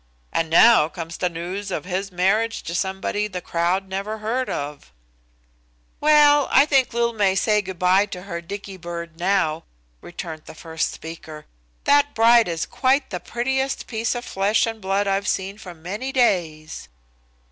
And 0.33 0.49
now 0.49 0.89
comes 0.89 1.17
the 1.17 1.29
news 1.29 1.69
of 1.69 1.85
his 1.85 2.11
marriage 2.11 2.63
to 2.63 2.73
somebody 2.73 3.27
the 3.27 3.39
crowd 3.39 3.87
never 3.87 4.17
heard 4.17 4.49
of." 4.49 4.91
"Well, 5.99 6.47
I 6.49 6.65
think 6.65 6.91
Lil 6.91 7.13
may 7.13 7.35
say 7.35 7.61
good 7.61 7.77
by 7.77 8.07
to 8.07 8.23
her 8.23 8.41
Dicky 8.41 8.77
bird 8.77 9.19
now," 9.19 9.63
returned 10.01 10.45
the 10.45 10.55
first 10.55 10.91
speaker. 10.91 11.45
"That 11.83 12.15
bride 12.15 12.47
is 12.47 12.65
quite 12.65 13.11
the 13.11 13.19
prettiest 13.19 13.85
piece 13.85 14.15
of 14.15 14.25
flesh 14.25 14.65
and 14.65 14.81
blood 14.81 15.07
I've 15.07 15.27
seen 15.27 15.59
for 15.59 15.75
many 15.75 16.11
days." 16.11 16.89